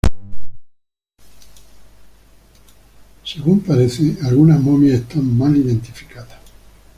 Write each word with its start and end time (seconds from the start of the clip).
Según 3.23 3.59
parece, 3.59 4.17
algunas 4.23 4.59
momias 4.59 5.01
están 5.01 5.37
mal 5.37 5.55
identificadas. 5.55 6.39